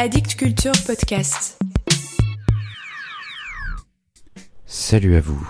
[0.00, 1.58] Addict Culture Podcast.
[4.64, 5.44] Salut à vous.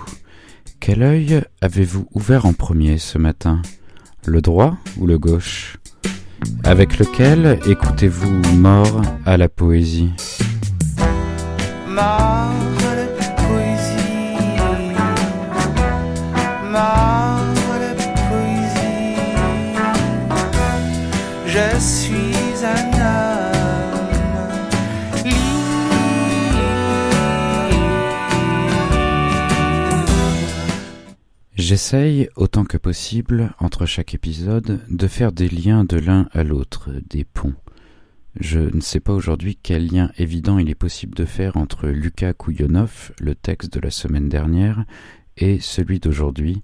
[0.81, 3.61] Quel œil avez-vous ouvert en premier ce matin?
[4.25, 5.77] Le droit ou le gauche?
[6.65, 10.13] Avec lequel écoutez-vous mort à la poésie?
[11.87, 12.78] Mort
[31.59, 36.91] J'essaye, autant que possible, entre chaque épisode, de faire des liens de l'un à l'autre,
[37.11, 37.57] des ponts.
[38.39, 42.33] Je ne sais pas aujourd'hui quel lien évident il est possible de faire entre Lucas
[42.33, 44.85] Kouionov, le texte de la semaine dernière,
[45.37, 46.63] et celui d'aujourd'hui,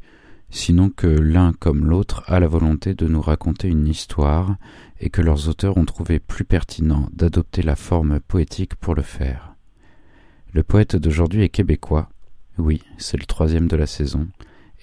[0.50, 4.54] sinon que l'un comme l'autre a la volonté de nous raconter une histoire
[5.00, 9.56] et que leurs auteurs ont trouvé plus pertinent d'adopter la forme poétique pour le faire.
[10.52, 12.10] Le poète d'aujourd'hui est québécois,
[12.58, 14.29] oui, c'est le troisième de la saison,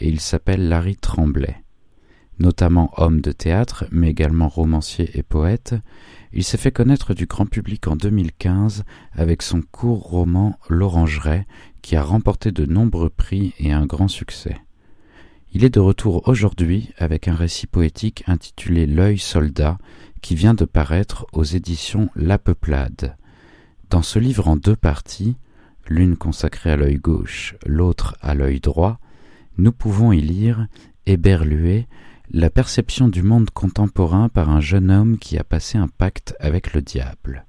[0.02, 1.56] et il s'appelle Larry Tremblay.
[2.40, 5.76] Notamment homme de théâtre, mais également romancier et poète,
[6.34, 11.44] il s'est fait connaître du grand public en 2015 avec son court roman L'Orangerie,
[11.84, 14.58] qui a remporté de nombreux prix et un grand succès.
[15.54, 19.78] Il est de retour aujourd'hui avec un récit poétique intitulé L'œil soldat,
[20.22, 23.18] qui vient de paraître aux éditions La Peuplade.
[23.90, 25.36] Dans ce livre en deux parties,
[25.88, 29.01] l'une consacrée à l'œil gauche, l'autre à l'œil droit,
[29.62, 30.68] nous pouvons y lire,
[31.06, 31.88] éberluer,
[32.32, 36.74] la perception du monde contemporain par un jeune homme qui a passé un pacte avec
[36.74, 37.46] le diable.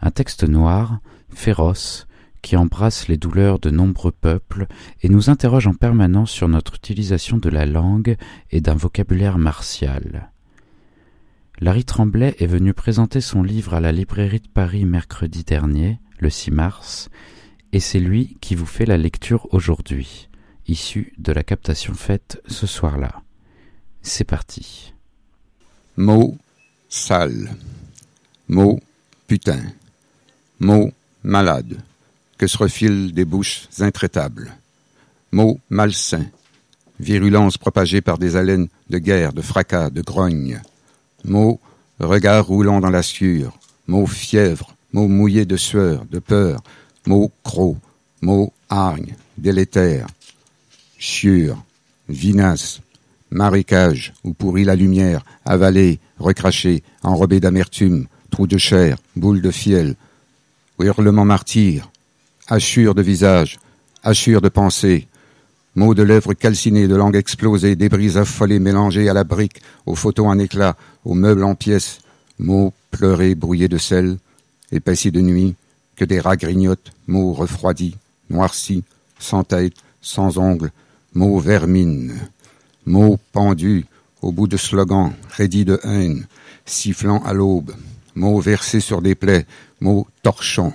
[0.00, 2.06] Un texte noir, féroce,
[2.40, 4.66] qui embrasse les douleurs de nombreux peuples
[5.02, 8.16] et nous interroge en permanence sur notre utilisation de la langue
[8.50, 10.30] et d'un vocabulaire martial.
[11.60, 16.30] Larry Tremblay est venu présenter son livre à la librairie de Paris mercredi dernier, le
[16.30, 17.10] 6 mars,
[17.72, 20.25] et c'est lui qui vous fait la lecture aujourd'hui,
[20.68, 23.22] issue de la captation faite ce soir-là.
[24.02, 24.92] C'est parti.
[25.96, 26.36] Mot
[26.88, 27.56] sale.
[28.48, 28.80] Mot
[29.26, 29.62] putain.
[30.60, 31.78] Mot malade.
[32.38, 34.54] Que se refilent des bouches intraitables.
[35.32, 36.26] Mot malsain.
[37.00, 40.60] Virulence propagée par des haleines de guerre, de fracas, de grogne.
[41.24, 41.60] Mot
[41.98, 43.58] regard roulant dans la sueur.
[43.86, 44.74] Mot fièvre.
[44.92, 46.62] Mot mouillé de sueur, de peur.
[47.06, 47.76] Mot croc.
[48.22, 50.06] Mot hargne, délétère.
[50.98, 51.62] Chiure.
[52.08, 52.80] Vinasse
[53.30, 59.96] marécage où pourrit la lumière, avalée, recrachée, enrobée d'amertume, trou de chair, boule de fiel,
[60.78, 61.90] hurlement martyr,
[62.48, 63.58] hachure de visage,
[64.02, 65.08] hachure de pensée,
[65.74, 70.26] mots de lèvres calcinées, de langue explosée, débris affolés mélangés à la brique, aux photos
[70.26, 71.98] en éclats, aux meubles en pièces,
[72.38, 74.18] mots pleurés, brouillés de sel,
[74.72, 75.54] épaissis de nuit,
[75.96, 77.96] que des rats grignotent, mots refroidis,
[78.30, 78.84] noircis,
[79.18, 80.70] sans tête, sans ongles,
[81.16, 82.28] mots vermines
[82.84, 83.86] mots pendus
[84.20, 86.26] au bout de slogans, raidis de haine,
[86.66, 87.74] sifflant à l'aube,
[88.14, 89.46] mots versés sur des plaies,
[89.80, 90.74] mots torchons,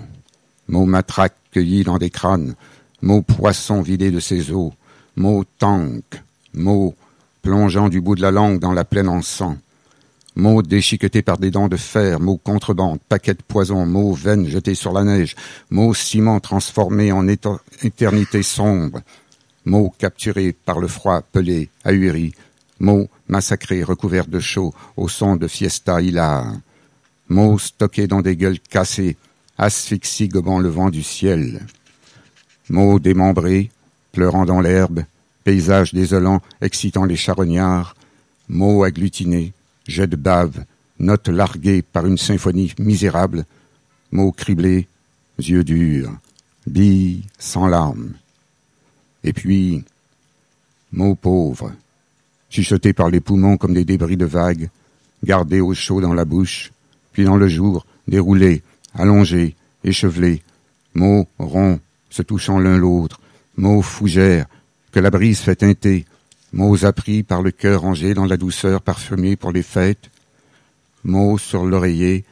[0.67, 2.55] mots matraques cueillis dans des crânes,
[3.03, 4.71] mots poissons vidés de ses os,
[5.15, 6.03] mots tank,
[6.55, 6.95] mots
[7.43, 9.57] plongeant du bout de la langue dans la plaine en sang,
[10.35, 14.75] mots déchiquetés par des dents de fer, mots contrebande, paquets de poison, mots veines jetés
[14.75, 15.35] sur la neige,
[15.69, 19.01] mots ciment transformés en éternité sombre,
[19.65, 22.33] mots capturés par le froid pelé, ahuri,
[22.79, 26.53] mots massacrés recouverts de chaud au son de fiesta hilar,
[27.29, 29.17] mots stockés dans des gueules cassées,
[29.57, 31.65] asphyxie gobant le vent du ciel,
[32.69, 33.69] mots démembrés,
[34.11, 35.03] pleurant dans l'herbe,
[35.43, 37.95] paysages désolants excitant les charognards,
[38.49, 39.53] mots agglutinés,
[39.87, 40.65] jets de bave,
[40.99, 43.45] notes larguées par une symphonie misérable,
[44.11, 44.87] mots criblés,
[45.39, 46.11] yeux durs,
[46.67, 48.13] billes sans larmes.
[49.23, 49.83] Et puis,
[50.91, 51.71] mots pauvres,
[52.49, 54.69] chuchotés par les poumons comme des débris de vagues,
[55.23, 56.71] gardés au chaud dans la bouche,
[57.13, 58.63] puis dans le jour, déroulés,
[58.93, 60.41] allongés, échevelés,
[60.93, 61.79] mots ronds,
[62.09, 63.19] se touchant l'un l'autre,
[63.57, 64.47] mots fougères,
[64.91, 66.05] que la brise fait teinter,
[66.53, 70.09] mots appris par le cœur rangé dans la douceur parfumée pour les fêtes,
[71.03, 72.25] mots sur l'oreiller,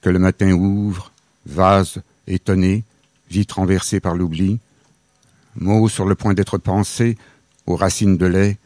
[0.00, 1.12] que le matin ouvre,
[1.46, 2.84] vase étonné,
[3.30, 4.58] vitre renversée par l'oubli,
[5.56, 7.16] mots sur le point d'être pensés,
[7.66, 8.58] aux racines de lait,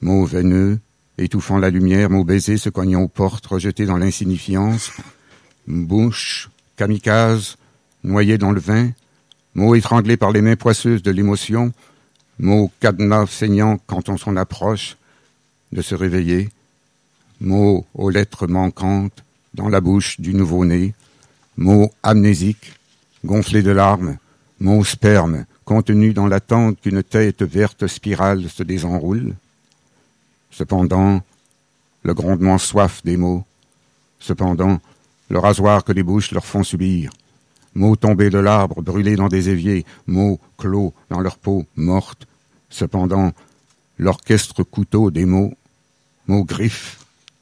[0.00, 0.78] mots veineux,
[1.18, 4.90] étouffant la lumière, mots baisés se cognant aux portes, rejetés dans l'insignifiance,
[5.66, 7.56] bouche, kamikaze,
[8.02, 8.90] noyés dans le vin,
[9.54, 11.72] mots étranglés par les mains poisseuses de l'émotion,
[12.38, 14.96] mots cadenas saignant quand on s'en approche,
[15.72, 16.50] de se réveiller,
[17.40, 19.24] mots aux lettres manquantes,
[19.54, 20.94] dans la bouche du nouveau-né,
[21.56, 22.72] mots amnésiques,
[23.24, 24.18] gonflés de larmes,
[24.58, 29.34] mots sperme, contenus dans l'attente qu'une tête verte spirale se désenroule.
[30.50, 31.22] Cependant,
[32.02, 33.44] le grondement soif des mots,
[34.20, 34.80] cependant,
[35.30, 37.12] le rasoir que les bouches leur font subir,
[37.74, 42.26] mots tombés de l'arbre, brûlés dans des éviers, mots clos dans leur peau morte,
[42.70, 43.32] cependant,
[43.98, 45.54] l'orchestre couteau des mots,
[46.26, 46.98] mots griffes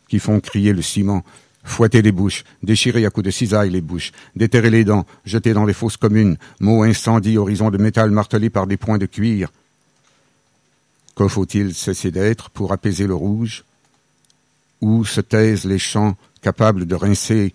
[0.08, 1.24] qui font crier le ciment,
[1.64, 5.64] fouetter les bouches, déchirer à coups de cisaille les bouches, déterrer les dents, jeter dans
[5.64, 9.50] les fosses communes, mots incendie, horizon de métal martelé par des points de cuir.
[11.14, 13.64] Que faut-il cesser d'être pour apaiser le rouge?
[14.80, 17.54] Où se taisent les chants capables de rincer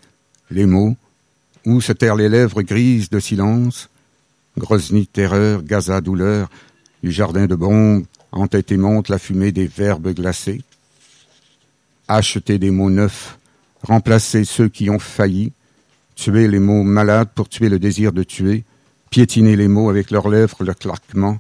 [0.52, 0.96] les mots?
[1.66, 3.90] Où se terrent les lèvres grises de silence?
[4.58, 6.50] Grosny terreur, Gaza douleur,
[7.04, 10.62] du jardin de bombes, en tête et monte la fumée des verbes glacés.
[12.08, 13.37] Acheter des mots neufs,
[13.84, 15.52] remplacer ceux qui ont failli,
[16.16, 18.64] tuer les mots malades pour tuer le désir de tuer,
[19.10, 21.38] piétiner les mots avec leurs lèvres, le claquement.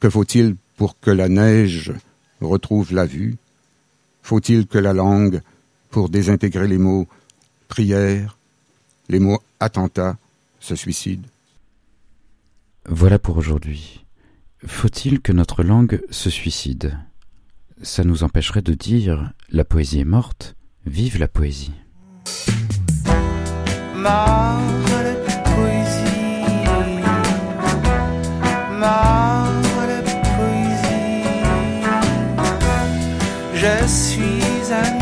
[0.00, 1.92] Que faut-il pour que la neige
[2.40, 3.36] retrouve la vue?
[4.22, 5.40] Faut-il que la langue,
[5.90, 7.08] pour désintégrer les mots
[7.68, 8.36] prière,
[9.08, 10.16] les mots attentat,
[10.60, 11.24] se suicide?
[12.88, 14.04] Voilà pour aujourd'hui.
[14.66, 16.98] Faut-il que notre langue se suicide?
[17.82, 20.56] Ça nous empêcherait de dire la poésie est morte,
[20.86, 21.72] vive la poésie.
[23.94, 25.14] Mort de
[25.50, 26.44] poésie.
[28.78, 29.48] Mort
[29.90, 30.00] de
[30.36, 31.24] poésie.
[33.54, 34.98] Je suis un